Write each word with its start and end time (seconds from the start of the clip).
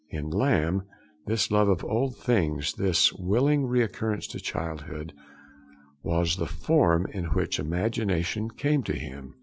In 0.09 0.31
Lamb 0.31 0.81
this 1.27 1.51
love 1.51 1.69
of 1.69 1.85
old 1.85 2.17
things, 2.17 2.73
this 2.73 3.13
willing 3.13 3.67
recurrence 3.67 4.25
to 4.29 4.39
childhood, 4.39 5.13
was 6.01 6.37
the 6.37 6.47
form 6.47 7.05
in 7.11 7.25
which 7.25 7.59
imagination 7.59 8.49
came 8.49 8.81
to 8.81 8.93
him. 8.97 9.35